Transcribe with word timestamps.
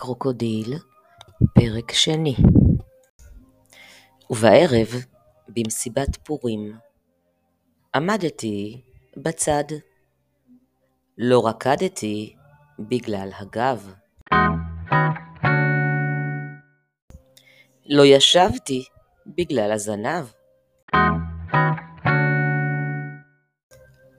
הקרוקודיל, 0.00 0.78
פרק 1.54 1.92
שני 1.92 2.36
ובערב, 4.30 4.88
במסיבת 5.48 6.16
פורים, 6.16 6.78
עמדתי 7.94 8.80
בצד. 9.16 9.64
לא 11.18 11.46
רקדתי 11.46 12.36
בגלל 12.78 13.30
הגב. 13.38 13.94
לא 17.86 18.02
ישבתי 18.04 18.84
בגלל 19.26 19.72
הזנב. 19.72 20.24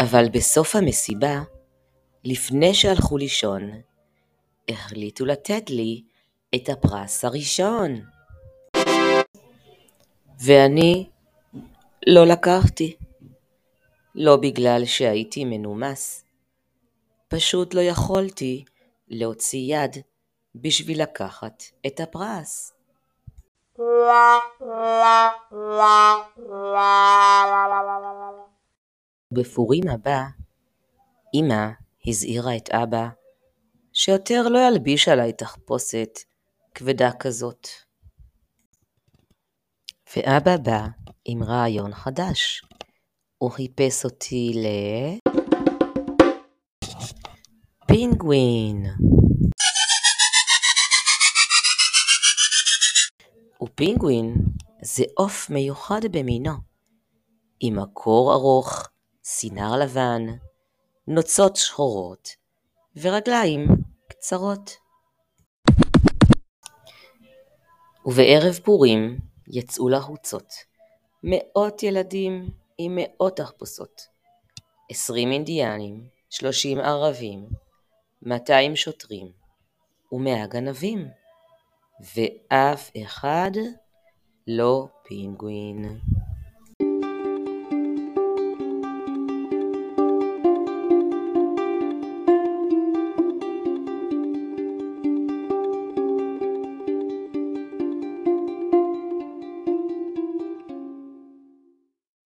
אבל 0.00 0.28
בסוף 0.28 0.76
המסיבה, 0.76 1.42
לפני 2.24 2.74
שהלכו 2.74 3.18
לישון, 3.18 3.70
החליטו 4.68 5.26
לתת 5.26 5.70
לי 5.70 6.02
את 6.54 6.68
הפרס 6.68 7.24
הראשון. 7.24 8.00
ואני 10.44 11.08
לא 12.06 12.24
לקחתי. 12.26 12.96
לא 14.14 14.36
בגלל 14.36 14.84
שהייתי 14.84 15.44
מנומס, 15.44 16.24
פשוט 17.28 17.74
לא 17.74 17.80
יכולתי 17.80 18.64
להוציא 19.08 19.76
יד 19.76 19.96
בשביל 20.54 21.02
לקחת 21.02 21.62
את 21.86 22.00
הפרס. 22.00 22.72
בפורים 29.32 29.88
הבא, 29.88 30.22
אמא 31.34 31.66
הזהירה 32.06 32.56
את 32.56 32.70
אבא 32.70 33.08
שיותר 34.00 34.48
לא 34.48 34.58
ילביש 34.58 35.08
עליי 35.08 35.32
תחפושת 35.32 36.18
כבדה 36.74 37.10
כזאת. 37.20 37.68
ואבא 40.16 40.56
בא 40.56 40.86
עם 41.24 41.42
רעיון 41.42 41.94
חדש. 41.94 42.62
הוא 43.38 43.50
חיפש 43.50 44.04
אותי 44.04 44.52
ל... 44.54 44.66
פינגווין. 47.86 48.86
ופינגווין 53.62 54.34
זה 54.82 55.04
עוף 55.14 55.50
מיוחד 55.50 56.00
במינו, 56.10 56.52
עם 57.60 57.82
מקור 57.82 58.32
ארוך, 58.32 58.88
סינר 59.24 59.76
לבן, 59.76 60.22
נוצות 61.06 61.56
שחורות 61.56 62.28
ורגליים 62.96 63.87
קצרות. 64.08 64.76
ובערב 68.06 68.58
פורים 68.64 69.18
יצאו 69.48 69.88
לחוצות 69.88 70.52
מאות 71.22 71.82
ילדים 71.82 72.50
עם 72.78 72.92
מאות 72.96 73.36
תחפושות, 73.36 74.02
עשרים 74.90 75.32
אינדיאנים, 75.32 76.08
שלושים 76.30 76.78
ערבים, 76.78 77.48
מאתיים 78.22 78.76
שוטרים 78.76 79.32
ומאה 80.12 80.46
גנבים, 80.46 81.08
ואף 82.00 82.90
אחד 83.02 83.50
לא 84.46 84.88
פינגווין. 85.02 86.00